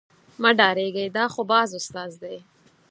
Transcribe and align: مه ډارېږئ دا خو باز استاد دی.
مه 0.41 0.49
ډارېږئ 0.57 1.07
دا 1.17 1.25
خو 1.33 1.41
باز 1.51 1.69
استاد 1.79 2.11
دی. 2.21 2.37